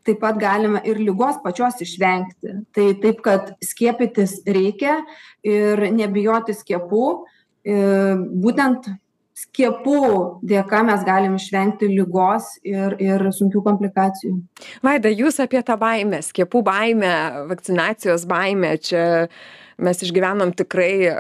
taip 0.05 0.19
pat 0.21 0.37
galime 0.37 0.83
ir 0.85 0.99
ligos 1.01 1.39
pačios 1.45 1.79
išvengti. 1.81 2.59
Tai 2.75 2.89
taip 3.01 3.23
kad 3.25 3.55
skiepytis 3.65 4.43
reikia 4.45 4.99
ir 5.47 5.87
nebijoti 5.95 6.57
skiepų. 6.57 7.07
I 7.65 7.73
būtent 8.45 8.91
skiepų 9.35 10.01
dėka 10.47 10.85
mes 10.87 11.03
galim 11.07 11.35
išvengti 11.39 11.89
ligos 11.91 12.55
ir 12.63 12.95
ir 13.03 13.27
sunkių 13.35 13.65
komplikacijų. 13.67 14.37
Vaida 14.87 15.11
jūs 15.11 15.41
apie 15.43 15.63
tą 15.67 15.77
baimę 15.81 16.23
skiepų 16.23 16.63
baimę 16.67 17.15
vakcinacijos 17.51 18.29
baimę 18.31 18.77
čia 18.79 19.05
mes 19.83 20.03
išgyvenom 20.07 20.53
tikrai 20.55 21.11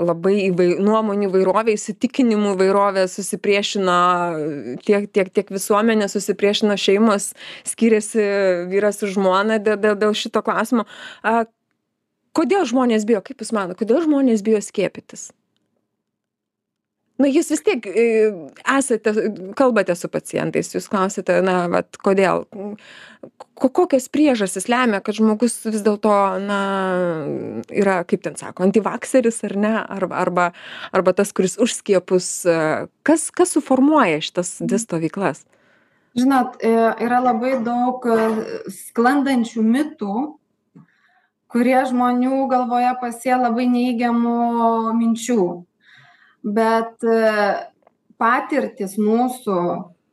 labai 0.00 0.34
įvai 0.46 0.68
nuomonių 0.80 1.28
įvairovė 1.28 1.74
įsitikinimų 1.76 2.54
įvairovė 2.56 3.04
susipriešino 3.12 3.98
tiek 4.86 5.10
tiek 5.12 5.28
tiek 5.28 5.52
visuomenė 5.52 6.08
susipriešino 6.08 6.78
šeimos 6.80 7.34
skyrėsi 7.68 8.24
vyras 8.72 9.02
su 9.02 9.12
žmona 9.12 9.60
dėl 9.60 9.76
dėl 9.82 10.00
dėl 10.00 10.16
šito 10.16 10.40
klausimo. 10.46 10.88
A 11.20 11.44
kodėl 12.32 12.64
žmonės 12.70 13.04
bijo 13.04 13.20
kaip 13.26 13.44
jūs 13.44 13.52
manot 13.52 13.76
kodėl 13.76 14.00
žmonės 14.08 14.40
bijo 14.46 14.64
skiepytis 14.64 15.28
na 17.18 17.28
jūs 17.30 17.50
vis 17.52 17.62
tiek 17.66 17.86
esate 18.78 19.12
kalbate 19.58 19.94
su 19.98 20.10
pacientais 20.12 20.70
jūs 20.74 20.88
klausiate 20.90 21.40
na 21.44 21.66
vat 21.72 21.98
kodėl 22.02 22.44
ko 23.58 23.70
kokios 23.74 24.06
priežastys 24.14 24.68
lemia 24.70 25.02
kad 25.02 25.18
žmogus 25.18 25.58
vis 25.66 25.82
dėlto 25.82 26.14
na 26.44 26.60
yra 27.74 28.00
kaip 28.08 28.22
ten 28.26 28.38
sako 28.38 28.68
antivakseris 28.68 29.42
ar 29.48 29.56
ne 29.58 29.74
arba 29.82 30.22
arba 30.22 30.48
arba 30.94 31.14
tas 31.18 31.34
kuris 31.34 31.58
už 31.58 31.74
skiepus 31.80 32.30
kas 33.02 33.28
kas 33.34 33.54
suformuoja 33.58 34.22
šitas 34.22 34.58
dvi 34.62 34.82
stovyklas? 34.82 35.44
Žinot 36.18 36.62
yra 36.64 37.18
labai 37.22 37.58
daug 37.62 38.06
sklandančių 38.74 39.62
mitų 39.66 40.14
kurie 41.52 41.78
žmonių 41.88 42.46
galvoje 42.50 42.94
pasėja 43.02 43.40
labai 43.40 43.66
neigiamų 43.72 44.38
minčių 44.98 45.44
bet 46.54 47.04
patirtys 48.18 48.96
mūsų 49.00 49.58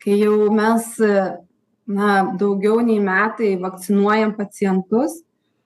kai 0.03 0.19
jau 0.21 0.49
mes 0.53 0.91
na 1.85 2.11
daugiau 2.37 2.81
nei 2.85 2.99
metai 3.01 3.55
vakcinuojam 3.61 4.33
pacientus 4.37 5.21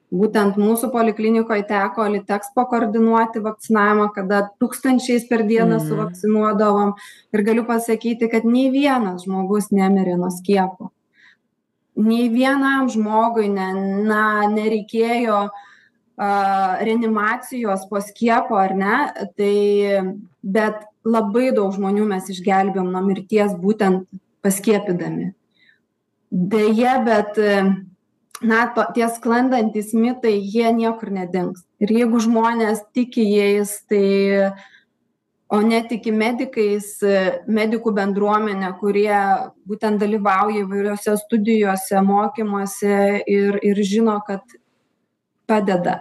būtent 0.10 0.58
mūsų 0.58 0.90
poliklinikoj 0.94 1.64
teko 1.70 2.08
litexpo 2.10 2.66
koordinuoti 2.70 3.42
vakcinavimą 3.46 4.10
kada 4.16 4.42
tūkstančiais 4.62 5.28
per 5.30 5.46
dieną 5.46 5.80
suvakcinuodavom. 5.86 6.96
Ir 7.34 7.44
galiu 7.46 7.66
pasakyti 7.68 8.30
kad 8.32 8.46
nei 8.46 8.70
vienas 8.74 9.28
žmogus 9.28 9.70
nemirė 9.72 10.18
nuo 10.18 10.32
skiepo. 10.34 10.90
Nei 12.00 12.30
vienam 12.34 12.90
žmogui 12.90 13.50
ne 13.54 13.70
na 14.08 14.48
nereikėjo 14.50 15.50
reanimacijos 16.20 17.86
po 17.90 18.02
skiepo 18.04 18.58
ar 18.60 18.76
ne? 18.76 18.96
Tai 19.38 19.56
bet 20.44 20.82
labai 21.08 21.52
daug 21.56 21.72
žmonių 21.76 22.08
mes 22.10 22.28
išgelbėjom 22.34 22.92
nuo 22.92 23.04
mirties 23.06 23.56
būtent 23.60 24.08
paskiepydami. 24.44 25.32
Deja 26.30 27.00
bet 27.06 27.40
na 28.42 28.66
to 28.76 28.86
tie 28.96 29.08
sklandantys 29.12 29.94
mitai 29.94 30.38
jie 30.40 30.72
niekur 30.76 31.12
nedings. 31.12 31.64
Ir 31.80 31.92
jeigu 31.96 32.20
žmonės 32.24 32.84
tiki 32.96 33.24
jais 33.24 33.80
tai 33.90 34.52
o 35.50 35.60
netiki 35.66 36.12
medikais 36.14 37.00
medikų 37.50 37.94
bendruomene 37.98 38.70
kurie 38.80 39.18
būtent 39.68 40.02
dalyvauja 40.02 40.64
įvairiose 40.64 41.16
studijose 41.24 42.04
mokymuose 42.06 43.24
ir 43.26 43.58
ir 43.66 43.82
žino 43.82 44.20
kad 44.28 44.44
padeda. 45.50 46.00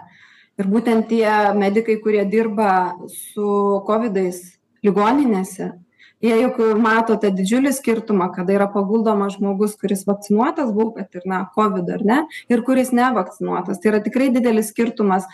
Ir 0.59 0.69
būtent 0.69 1.09
tie 1.09 1.29
medikai 1.55 1.97
kurie 2.03 2.25
dirba 2.29 2.71
su 3.09 3.49
kovidais 3.87 4.41
ligoninėse 4.85 5.73
jie 6.21 6.35
juk 6.41 6.59
mato 6.79 7.15
tą 7.19 7.31
didžiulį 7.35 7.71
skirtumą 7.75 8.29
kada 8.35 8.55
yra 8.55 8.67
paguldomas 8.71 9.37
žmogus 9.37 9.77
kuris 9.79 10.05
vakcinuotas 10.07 10.73
buvo 10.75 10.91
kad 10.97 11.15
ir 11.15 11.27
na 11.29 11.43
kovidu 11.55 11.95
ar 11.95 12.05
ne 12.05 12.19
ir 12.51 12.63
kuris 12.67 12.91
nevakcinuotas. 12.95 13.79
Tai 13.79 13.93
yra 13.93 14.01
tikrai 14.03 14.29
didelis 14.35 14.73
skirtumas 14.73 15.27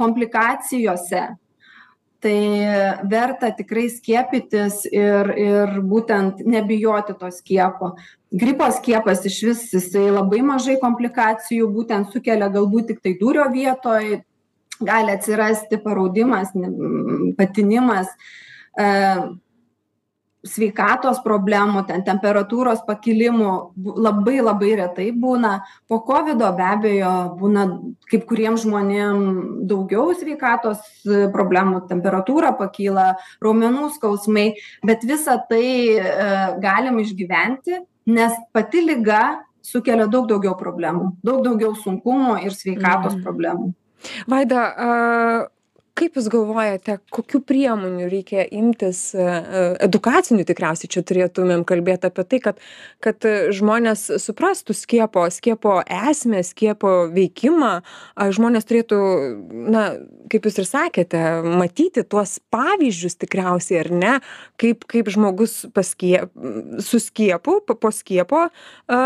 komplikacijose. 0.00 1.30
Tai 2.22 2.40
verta 3.10 3.48
tikrai 3.50 3.88
skiepytis 3.90 4.84
ir 4.92 5.32
ir 5.34 5.78
būtent 5.82 6.44
nebijoti 6.46 7.16
to 7.18 7.32
skiepo 7.34 7.96
gripo 8.32 8.68
skiepas 8.72 9.24
išvis 9.28 9.68
jisai 9.76 10.08
labai 10.10 10.40
mažai 10.46 10.78
komplikacijų 10.80 11.68
būtent 11.74 12.12
sukelia 12.12 12.48
galbūt 12.52 12.92
tiktai 12.92 13.16
dūrio 13.20 13.48
vietoj 13.52 14.22
gali 14.82 15.14
atsirasti 15.14 15.78
paraudimas 15.84 16.54
patinimas 17.38 18.10
sveikatos 20.42 21.20
problemų 21.22 21.84
ten 21.86 22.02
temperatūros 22.02 22.82
pakilimų 22.86 23.50
labai 24.02 24.40
labai 24.42 24.72
retai 24.80 25.06
būna. 25.14 25.52
Po 25.86 26.00
kovido 26.02 26.48
be 26.56 26.64
abejo 26.66 27.12
būna 27.38 27.66
kaip 28.10 28.26
kuriem 28.30 28.58
žmonėm 28.58 29.22
daugiau 29.70 30.16
sveikatos 30.18 30.82
problemų 31.34 31.84
temperatūra 31.90 32.56
pakyla 32.58 33.12
raumenų 33.44 33.92
skausmai 33.94 34.48
bet 34.82 35.06
visa 35.06 35.38
tai 35.48 35.64
e, 35.94 36.10
galim 36.64 36.98
išgyventi 37.04 37.78
nes 38.06 38.32
pati 38.52 38.80
liga 38.80 39.42
sukelia 39.62 40.06
daug 40.10 40.26
daugiau 40.28 40.56
problemų 40.58 41.16
daug 41.22 41.44
daugiau 41.44 41.74
sunkumų 41.74 42.42
ir 42.44 42.50
sveikatos 42.50 43.14
Mhm. 43.14 43.22
problemų 43.22 43.74
Vaida, 44.26 44.62
a, 44.76 45.48
kaip 45.98 46.16
Jūs 46.16 46.28
galvojate, 46.32 46.96
kokiu 47.12 47.42
priemonių 47.44 48.06
reikia 48.10 48.46
imtis, 48.48 49.10
e, 49.12 49.22
e, 49.22 49.64
edukacinių 49.86 50.46
tikriausiai 50.48 50.90
čia 50.92 51.02
turėtumėm 51.04 51.66
kalbėti 51.68 52.08
apie 52.08 52.24
tai, 52.28 52.40
kad, 52.46 52.62
kad 53.04 53.26
e, 53.28 53.52
žmonės 53.52 54.06
suprastų 54.22 54.76
skiepo, 54.76 55.26
skiepo 55.32 55.78
esmę, 55.84 56.40
skiepo 56.48 56.94
veikimą, 57.12 57.72
a, 57.82 58.28
žmonės 58.32 58.68
turėtų, 58.68 59.00
na, 59.74 59.84
kaip 60.32 60.48
Jūs 60.48 60.62
ir 60.62 60.68
sakėte, 60.68 61.22
matyti 61.60 62.06
tuos 62.08 62.38
pavyzdžius 62.52 63.18
tikriausiai, 63.20 63.82
ar 63.82 63.92
ne, 63.92 64.14
kaip, 64.60 64.86
kaip 64.88 65.12
žmogus 65.12 65.66
paskie, 65.76 66.24
su 66.80 67.02
skiepu, 67.04 67.58
po, 67.68 67.76
po 67.76 67.92
skiepo 67.92 68.46
a, 68.48 69.02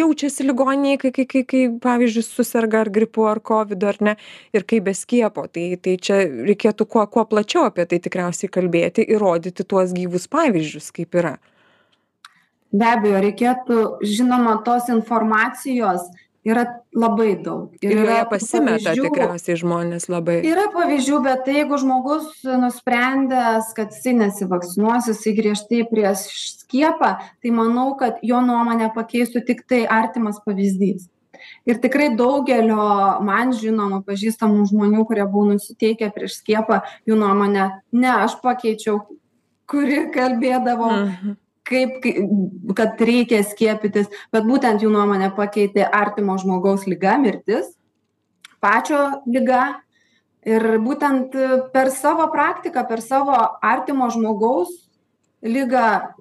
jaučiasi 0.00 0.48
ligoninėje, 0.48 1.04
kai, 1.06 1.14
kai, 1.20 1.28
kai, 1.36 1.44
kai, 1.54 1.62
pavyzdžiui, 1.86 2.26
susirga 2.26 2.82
ar 2.82 2.90
gripu, 2.90 3.28
ar 3.30 3.38
COVID, 3.46 3.88
ar 3.94 4.02
ne, 4.10 4.18
ir 4.56 4.66
kaip 4.66 4.90
be 4.90 4.96
skiepo. 4.96 5.46
Tai, 5.50 5.68
tai 5.78 5.99
čia 6.02 6.22
reikėtų 6.26 6.86
kuo, 6.88 7.04
kuo 7.06 7.24
plačiau 7.28 7.66
apie 7.68 7.86
tai 7.86 8.00
tikriausiai 8.02 8.50
kalbėti 8.52 9.04
ir 9.04 9.20
rodyti 9.22 9.64
tuos 9.64 9.94
gyvus 9.96 10.26
pavyzdžius, 10.32 10.90
kaip 10.96 11.14
yra. 11.20 11.36
be 12.72 12.86
abejo 12.86 13.20
reikėtų 13.24 13.78
žinoma 14.06 14.60
tos 14.66 14.88
informacijos 14.88 16.04
yra 16.46 16.64
labai 16.96 17.34
daug 17.44 17.74
Ir 17.84 17.92
yra 17.92 18.14
joje 18.14 18.26
pasimeta 18.30 18.94
tikriausiai 18.96 19.58
žmonės 19.60 20.08
labai. 20.08 20.38
yra 20.46 20.68
pavyzdžių 20.72 21.18
bet 21.26 21.44
tai 21.44 21.56
jeigu 21.58 21.78
žmogus 21.82 22.30
nusprendęs 22.46 23.74
kad 23.76 23.92
jisai 23.92 24.14
nesivakcinuos 24.22 25.10
jisai 25.10 25.34
griežtai 25.36 25.82
prieš 25.90 26.24
skiepą 26.62 27.16
tai 27.42 27.50
manau 27.52 27.92
kad 28.00 28.22
jo 28.22 28.40
nuomonę 28.40 28.92
pakeistų 28.94 29.44
tiktai 29.50 29.84
artimas 29.84 30.40
pavyzdys 30.46 31.10
ir 31.66 31.80
tikrai 31.82 32.10
daugelio 32.16 33.20
man 33.26 33.52
žinomų 33.56 34.02
pažįstamų 34.08 34.66
žmonių 34.70 35.04
kurie 35.08 35.26
buvo 35.26 35.52
nusiteikę 35.54 36.10
prieš 36.14 36.40
skiepą 36.40 36.80
jų 37.08 37.18
nuomonė 37.20 37.70
ne 37.92 38.10
aš 38.16 38.38
pakeičiau 38.42 39.00
kuri 39.70 40.08
kalbėdavo 40.14 40.90
Mhm. 40.90 41.36
kaip 41.70 42.00
kai 42.02 42.12
kad 42.74 42.98
reikia 42.98 43.44
skiepytis 43.46 44.08
bet 44.32 44.44
būtent 44.44 44.82
jų 44.82 44.90
nuomonę 44.90 45.30
pakeitė 45.36 45.84
artimo 45.86 46.36
žmogaus 46.38 46.86
liga 46.86 47.16
mirtis 47.18 47.68
pačio 48.60 49.22
liga 49.26 49.80
ir 50.44 50.78
būtent 50.82 51.36
per 51.72 51.90
savo 51.94 52.26
praktiką 52.32 52.86
per 52.88 53.00
savo 53.04 53.36
artimo 53.62 54.08
žmogaus 54.10 54.72
ligą 55.42 56.14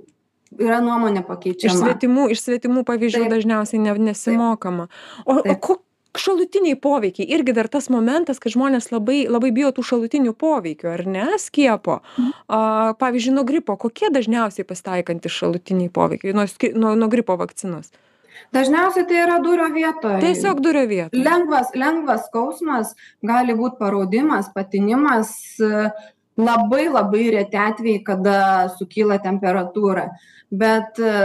yra 0.57 0.79
nuomonė 0.83 1.21
Iš 1.21 1.27
pakeičiama 1.27 1.83
svetimų, 1.83 2.25
iš 2.33 2.41
svetimų 2.47 2.85
pavyzdžių 2.87 3.25
Taip. 3.25 3.35
dažniausiai 3.35 3.83
ne, 3.83 3.93
nesimokama. 4.09 4.89
O, 5.25 5.37
o 5.37 5.45
Taip. 5.45 5.61
ko, 5.65 5.77
šalutiniai 6.17 6.75
poveikiai 6.79 7.29
irgi 7.35 7.53
dar 7.53 7.69
tas 7.71 7.89
momentas, 7.93 8.41
kad 8.41 8.53
žmonės 8.55 8.89
labai, 8.91 9.21
labai 9.29 9.51
bijo 9.55 9.69
tų 9.77 9.85
šalutinių 9.91 10.33
poveikių, 10.33 10.89
ar 10.95 11.05
ne, 11.05 11.27
skiepo. 11.41 11.99
A, 12.49 12.59
pavyzdžiui, 12.99 13.35
nuo 13.37 13.45
gripo, 13.47 13.77
kokie 13.79 14.09
dažniausiai 14.13 14.67
pasitaikantys 14.67 15.37
šalutiniai 15.37 15.91
poveikiai 15.93 16.35
nuo, 16.37 16.47
nuo, 16.75 16.95
nuo 16.99 17.11
gripo 17.11 17.37
vakcinos? 17.39 17.93
dažniausiai 18.55 19.05
tai 19.09 19.21
yra 19.25 19.37
dūrio 19.43 19.67
vietoj 19.73 20.19
Tiesiog 20.23 20.61
durio 20.63 20.85
vietą. 20.89 21.11
lengvas 21.13 21.73
lengvas 21.77 22.25
skausmas 22.29 22.95
gali 23.25 23.53
būt 23.57 23.77
paraudimas 23.81 24.49
patinimas 24.55 25.35
labai 26.39 26.87
labai 26.89 27.25
reti 27.35 27.59
atvejai 27.59 28.03
kada 28.05 28.39
sukyla 28.77 29.19
temperatūra 29.23 30.07
bet 30.51 30.97
e, 30.97 31.15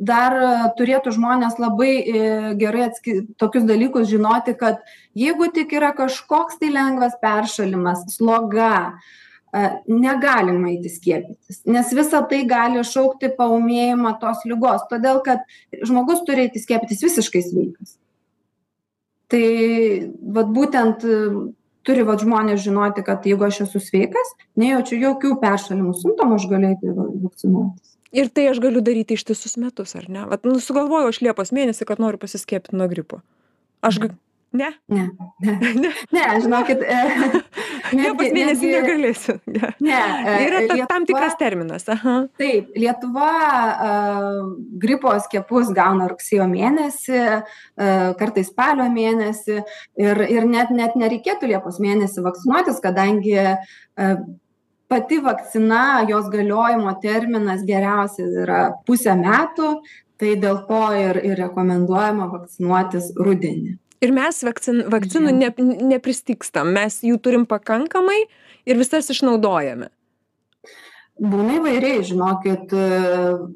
dar 0.00 0.36
e, 0.36 0.52
turėtų 0.78 1.12
žmonės 1.12 1.58
labai 1.60 1.92
e, 1.92 2.20
gerai 2.60 2.86
atski 2.88 3.18
tokius 3.40 3.66
dalykus 3.68 4.08
žinoti 4.08 4.56
kad 4.58 4.80
jeigu 5.18 5.50
tik 5.52 5.74
yra 5.76 5.92
kažkoks 5.96 6.60
tai 6.60 6.72
lengvas 6.72 7.18
peršalimas 7.22 8.06
sloga 8.16 8.96
negalima 9.84 10.70
eiti 10.70 10.88
skiepytis 10.88 11.58
nes 11.68 11.90
visa 11.92 12.22
tai 12.24 12.38
gali 12.48 12.80
iššaukti 12.80 13.34
paūmėjimą 13.36 14.14
tos 14.22 14.46
ligos 14.48 14.86
todėl 14.88 15.20
kad 15.26 15.44
žmogus 15.84 16.24
turi 16.24 16.46
eiti 16.46 16.62
skiepytis 16.62 17.04
visiškai 17.04 17.42
sveikas. 17.44 17.98
Tai 19.28 19.44
vat 20.32 20.48
būtent 20.56 21.04
turi 21.84 22.08
vat 22.08 22.24
žmonės 22.24 22.64
žinoti 22.64 23.04
kad 23.04 23.28
jeigu 23.28 23.44
aš 23.44 23.66
esu 23.66 23.84
sveikas 23.84 24.32
nejaučiu 24.56 25.02
jokių 25.04 25.36
peršalimo 25.44 25.92
simptomų 26.00 26.40
aš 26.40 26.48
galiu 26.48 26.72
eiti 26.72 26.96
va 26.96 27.10
vakcinuotis 27.12 27.91
Ir 28.12 28.28
tai 28.28 28.48
aš 28.50 28.58
galiu 28.60 28.82
daryti 28.84 29.16
ištisus 29.16 29.56
metus, 29.56 29.94
ar 29.96 30.04
ne? 30.12 30.26
Vat, 30.28 30.44
nu, 30.44 30.58
sugalvojau 30.60 31.08
aš 31.12 31.22
Liepos 31.24 31.52
mėnesį, 31.56 31.86
kad 31.88 32.02
noriu 32.02 32.20
pasiskiepyti 32.20 32.76
nuo 32.76 32.88
gripo. 32.90 33.22
Aš, 33.82 33.96
ne? 34.52 34.68
ne 34.92 35.06
ne 35.40 35.48
Ne. 35.82 35.90
ne 36.12 36.24
žinokit 36.44 36.82
e, 36.84 36.96
Liepos 37.96 38.28
mėnesį 38.36 38.66
netgi- 38.68 38.74
negalėsiu. 38.74 39.36
Ne. 39.48 39.70
ne 39.80 39.96
e, 39.96 40.34
Yra 40.44 40.60
ta, 40.68 40.76
tam 40.76 40.76
Lietuva- 40.76 41.06
tikras 41.08 41.38
terminas. 41.40 41.88
Aha. 41.94 42.16
Taip, 42.40 42.68
Lietuva 42.76 43.30
uh, 43.88 44.52
gripo 44.84 45.14
skiepus 45.24 45.72
gauna 45.76 46.10
rugsėjo 46.12 46.44
mėnesį, 46.52 47.22
uh, 47.40 48.12
kartais 48.20 48.52
spalio 48.52 48.90
mėnesį 48.92 49.56
ir, 50.04 50.22
ir 50.36 50.46
net, 50.52 50.68
net 50.76 51.00
nereikėtų 51.00 51.48
Liepos 51.54 51.80
mėnesį 51.80 52.28
vakcinuotis, 52.28 52.80
kadangi 52.84 53.38
uh, 53.40 54.14
pati 54.92 55.18
vakcina, 55.24 56.04
jos 56.08 56.28
galiojimo 56.32 56.92
terminas 57.00 57.64
geriausias 57.64 58.36
yra 58.44 58.64
pusę 58.84 59.16
metų, 59.16 59.78
tai 60.20 60.36
dėl 60.42 60.60
to 60.68 60.82
ir, 60.98 61.18
ir 61.32 61.40
rekomenduojama 61.40 62.28
vakcinuotis 62.34 63.14
rudenį. 63.16 63.78
Ir 64.02 64.12
mes 64.14 64.42
vakcin, 64.42 64.82
vakcinų 64.90 65.32
ne, 65.36 65.48
nepristikstam, 65.94 66.72
mes 66.74 67.00
jų 67.06 67.20
turim 67.22 67.46
pakankamai 67.48 68.24
ir 68.66 68.80
visas 68.80 69.08
išnaudojame. 69.14 69.88
Būna 71.22 71.60
įvairiai, 71.60 72.02
žinokit, 72.08 72.72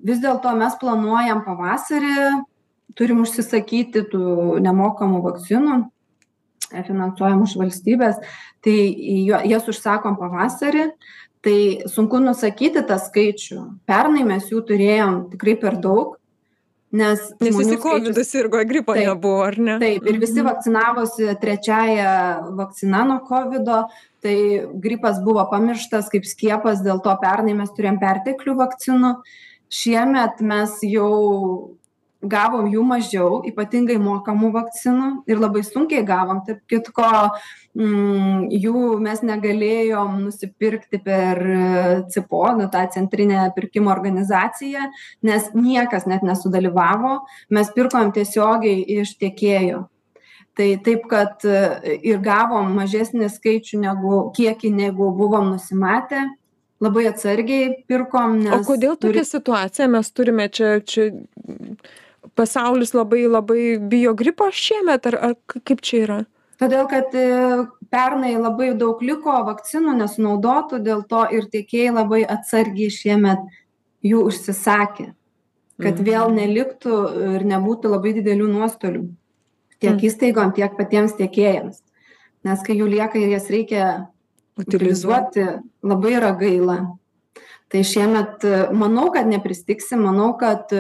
vis 0.07 0.21
dėlto 0.23 0.53
mes 0.55 0.77
planuojam 0.79 1.43
pavasarį, 1.47 2.43
turim 2.97 3.25
užsisakyti 3.25 4.05
tų 4.13 4.61
nemokamų 4.63 5.23
vakcinų, 5.25 5.81
finansuojamų 6.87 7.49
iš 7.49 7.57
valstybės, 7.59 8.21
tai 8.63 8.77
jo- 9.27 9.43
jas 9.51 9.67
užsakom 9.73 10.19
pavasarį, 10.21 10.91
tai 11.47 11.59
sunku 11.87 12.19
nusakyti 12.19 12.83
tą 12.89 12.99
skaičių. 12.99 13.61
Pernai 13.87 14.25
mes 14.27 14.49
jų 14.51 14.65
turėjom 14.67 15.19
tikrai 15.31 15.55
per 15.61 15.77
daug, 15.79 16.17
nes... 16.91 17.23
Nes 17.43 17.55
visi 17.55 17.79
COVID 17.79 18.19
sirgo, 18.27 18.59
gripo 18.67 18.97
Taip. 18.97 19.13
nebuvo, 19.13 19.45
ar 19.47 19.59
ne? 19.63 19.79
Taip, 19.83 20.09
ir 20.11 20.19
visi 20.19 20.41
Mhm. 20.41 20.49
vakcinavosi 20.49 21.37
trečiaja 21.43 22.11
vakcina 22.59 23.05
nuo 23.07 23.21
COVID, 23.29 23.71
tai 24.27 24.37
gripas 24.83 25.23
buvo 25.23 25.47
pamirštas 25.53 26.11
kaip 26.11 26.27
skiepas, 26.27 26.83
dėl 26.83 26.99
to 27.05 27.15
pernai 27.23 27.55
mes 27.55 27.71
turėjom 27.71 28.01
perteklių 28.03 28.57
vakcinų. 28.59 29.15
Šiemet 29.71 30.43
mes 30.43 30.81
jau 30.83 31.77
gavom 32.31 32.69
jų 32.73 32.83
mažiau, 32.87 33.41
ypatingai 33.49 33.97
mokamų 34.03 34.51
vakcinų 34.55 35.09
ir 35.31 35.41
labai 35.43 35.63
sunkiai 35.67 36.05
gavom. 36.07 36.43
Taip 36.47 36.63
kitko, 36.71 37.09
mm, 37.77 38.47
jų 38.53 38.85
mes 39.03 39.25
negalėjom 39.27 40.21
nusipirkti 40.27 41.01
per 41.05 41.43
e, 41.43 41.65
CIPO, 42.13 42.45
nu, 42.61 42.71
tą 42.73 42.87
centrinę 42.95 43.51
pirkimo 43.57 43.93
organizaciją, 43.95 44.89
nes 45.27 45.53
niekas 45.57 46.09
net 46.11 46.25
nesudalyvavo. 46.27 47.19
Mes 47.51 47.75
pirkom 47.77 48.15
tiesiogiai 48.17 48.83
iš 49.01 49.17
tiekėjo. 49.21 49.87
Tai 50.57 50.71
taip, 50.81 51.05
kad 51.11 51.45
e, 51.45 51.61
ir 52.09 52.23
gavom 52.25 52.71
mažesnį 52.79 53.29
skaičių 53.29 53.83
negu 53.83 54.21
kiekį, 54.37 54.73
negu 54.73 55.11
buvom 55.17 55.53
nusimatę. 55.53 56.25
Labai 56.81 57.07
atsargiai 57.09 57.71
pirkom. 57.89 58.43
O 58.53 58.61
kodėl 58.65 58.99
tokia 59.01 59.25
situacija 59.25 59.89
mes 59.89 60.11
turime 60.13 60.49
čia, 60.53 60.75
čia 60.85 61.09
pasaulis 62.35 62.93
labai 62.95 63.27
labai 63.29 63.79
bijo 63.79 64.15
gripo 64.15 64.49
šiemet, 64.53 65.07
ar, 65.07 65.17
ar 65.31 65.35
kaip 65.65 65.81
čia 65.81 66.03
yra? 66.07 66.19
Todėl, 66.61 66.87
kad 66.89 67.13
e, 67.15 67.67
pernai 67.93 68.35
labai 68.41 68.71
daug 68.75 69.03
liko 69.05 69.35
vakcinų 69.45 69.93
nesunaudotų, 69.99 70.81
dėl 70.81 71.03
to 71.09 71.27
ir 71.37 71.45
tiekėjai 71.53 71.93
labai 71.95 72.23
atsargiai 72.25 72.89
šiemet 72.91 73.39
jų 74.03 74.23
užsisakė, 74.31 75.13
kad 75.83 76.01
Mhm. 76.01 76.05
vėl 76.09 76.33
neliktų 76.33 76.97
ir 77.37 77.45
nebūtų 77.45 77.91
labai 77.93 78.15
didelių 78.17 78.49
nuostolių 78.55 79.05
tiek 79.81 79.93
Mhm. 79.93 80.07
įstaigom, 80.09 80.55
tiek 80.55 80.77
patiems 80.77 81.13
tiekėjams. 81.13 81.83
Nes 82.45 82.63
kai 82.63 82.75
jų 82.79 82.89
lieka 82.89 83.19
ir 83.19 83.29
jas 83.37 83.49
reikia 83.51 84.09
utilizuoti, 84.59 85.45
labai 85.83 86.13
yra 86.17 86.33
gaila. 86.39 86.97
Tai 87.73 87.83
šiemet 87.87 88.45
manau 88.79 89.09
kad 89.15 89.27
nepristigsim 89.27 90.05
manau 90.07 90.29
kad 90.39 90.71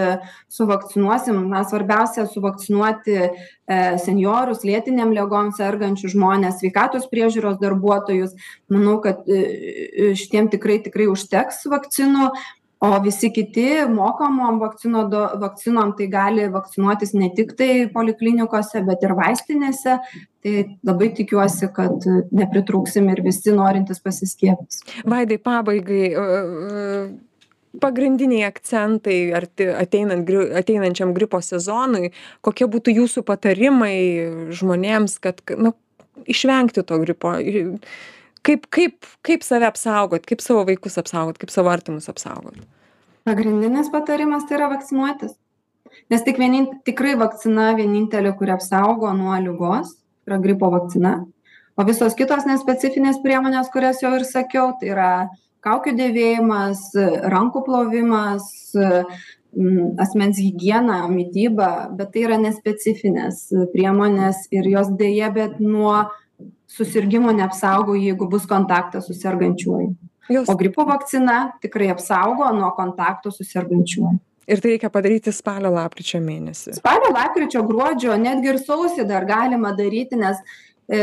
suvakcinuosim 0.52 1.40
na 1.50 1.64
svarbiausia 1.66 2.28
suvakcinuoti 2.30 3.16
e 3.16 3.80
senjorus 4.04 4.62
lėtinėm 4.66 5.10
ligom 5.16 5.50
sergančius 5.56 6.14
žmones 6.14 6.60
sveikatos 6.60 7.08
priežiūros 7.10 7.58
darbuotojus. 7.62 8.36
Manau 8.70 9.00
kad 9.02 9.26
šitiem 9.26 10.52
tikrai 10.52 10.78
tikrai 10.84 11.10
užteks 11.10 11.66
vakcinų 11.72 12.30
o 12.78 12.90
visi 13.00 13.30
kiti 13.32 13.86
mokamom 13.88 14.58
vakcinų 14.60 15.04
do 15.12 15.22
vakcinom 15.40 15.94
tai 15.96 16.08
gali 16.12 16.48
vakcinuotis 16.52 17.14
ne 17.16 17.30
tiktai 17.36 17.86
poliklinikose 17.92 18.82
bet 18.84 19.04
ir 19.06 19.14
vaistinėse 19.16 19.96
tai 20.46 20.78
labai 20.86 21.10
tikiuosi 21.16 21.68
kad 21.74 22.04
nepritrūksim 22.34 23.08
ir 23.10 23.22
visi 23.26 23.54
norintys 23.54 23.98
pasiskiepys. 24.04 24.84
Vaidai 25.08 25.38
pabaigai 25.42 26.04
pagrindiniai 27.82 28.46
akcentai 28.46 29.16
arti 29.36 29.66
ateinant 29.68 30.30
ateinančiam 30.62 31.12
gripo 31.16 31.40
sezonui 31.44 32.12
kokie 32.46 32.68
būtų 32.70 32.94
jūsų 33.00 33.24
patarimai 33.26 33.96
žmonėms 34.56 35.18
kad 35.24 35.42
nu 35.58 35.74
išvengti 36.30 36.86
to 36.86 37.00
gripo? 37.02 37.34
Kaip 38.46 38.70
kaip 38.70 39.10
kaip 39.26 39.42
save 39.42 39.66
apsaugot 39.66 40.30
kaip 40.30 40.44
savo 40.44 40.62
vaikus 40.70 40.96
apsaugot 41.02 41.42
kaip 41.42 41.50
savo 41.50 41.74
artimus 41.74 42.06
apsaugot? 42.12 42.54
Pagrindinis 43.26 43.90
patarimas 43.90 44.46
tai 44.46 44.60
yra 44.60 44.70
vakcinuotis. 44.70 45.34
Nes 46.12 46.22
tik 46.22 46.38
vienin 46.38 46.68
tikrai 46.86 47.16
vakcina 47.18 47.72
vienintelė 47.74 48.36
kuri 48.38 48.54
apsaugo 48.54 49.10
nuo 49.16 49.34
ligos 49.42 49.96
yra 50.26 50.38
gripo 50.42 50.70
vakcina. 50.70 51.24
O 51.76 51.84
visos 51.84 52.16
kitos 52.16 52.46
nespecifinės 52.48 53.20
priemonės 53.24 53.68
kurias 53.72 54.00
jau 54.02 54.14
ir 54.16 54.24
sakiau 54.24 54.72
tai 54.80 54.92
yra 54.94 55.10
kaukių 55.66 55.92
dėvėjimas 55.98 56.88
rankų 57.32 57.62
plovimas 57.66 58.48
asmens 60.00 60.40
higiena 60.40 61.02
mityba 61.08 61.70
bet 61.96 62.12
tai 62.14 62.24
yra 62.28 62.38
nespecifinės 62.40 63.46
priemonės 63.72 64.46
ir 64.52 64.68
jos 64.72 64.92
deja 64.98 65.30
bet 65.32 65.60
nuo 65.60 66.06
susirgimo 66.66 67.32
neapsaugo 67.32 67.96
jeigu 67.96 68.28
bus 68.28 68.48
kontaktas 68.48 69.06
su 69.08 69.16
sergančiuoju. 69.16 69.94
O 70.48 70.56
gripo 70.58 70.84
vakcina 70.88 71.52
tikrai 71.62 71.92
apsaugo 71.92 72.48
nuo 72.56 72.72
kontakto 72.76 73.30
su 73.30 73.44
sergančiuoju 73.46 74.18
ir 74.46 74.62
tai 74.62 74.74
reikia 74.74 74.90
padaryti 74.92 75.34
spalio 75.34 75.72
lapkričio 75.74 76.20
mėnesį. 76.24 76.76
Spalio 76.80 77.10
lapkričio 77.14 77.64
gruodžio 77.66 78.16
netgi 78.20 78.54
ir 78.54 78.62
sausį 78.62 79.08
dar 79.08 79.26
galima 79.28 79.74
daryti 79.76 80.18
nes 80.20 80.40
e 80.86 81.00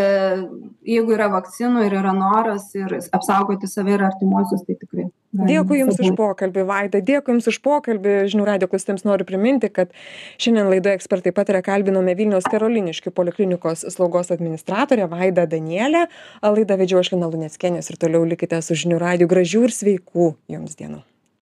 jeigu 0.87 1.11
yra 1.11 1.27
vakcinų 1.33 1.83
ir 1.87 1.97
yra 1.99 2.13
noras 2.15 2.69
ir 2.79 2.95
apsaugoti 3.11 3.67
save 3.67 3.97
ir 3.97 4.05
artimuosius 4.07 4.63
tai 4.67 4.77
tikrai 4.79 5.09
dėkui 5.33 5.79
jums 5.81 5.99
už 5.99 6.13
pokalbį 6.17 6.65
vaida. 6.69 7.01
Dėkui 7.03 7.35
jums 7.35 7.47
už 7.49 7.59
pokalbį. 7.65 8.15
Žinių 8.31 8.47
radijo 8.47 8.69
klausytojams 8.71 9.05
noriu 9.07 9.27
priminti 9.27 9.69
kad 9.73 9.93
šiandien 10.41 10.69
laidoje 10.71 10.99
ekspertai 10.99 11.33
pataria 11.35 11.63
kalbinome 11.65 12.15
vilniaus 12.17 12.47
karoliniškių 12.49 13.13
poliklinikos 13.17 13.85
slaugos 13.95 14.31
administratorę 14.35 15.09
vaidą 15.11 15.47
danielę. 15.49 16.05
Laidą 16.43 16.77
vedžiau 16.79 17.01
aš 17.01 17.15
lina 17.15 17.31
luneckienė 17.33 17.81
jūs 17.81 17.93
ir 17.93 18.03
toliau 18.05 18.27
likite 18.29 18.61
su 18.61 18.77
žinių 18.85 19.01
radiju 19.01 19.31
gražių 19.33 19.65
ir 19.67 19.75
sveikų 19.81 20.35
jums 20.53 20.77
dienų 20.79 21.01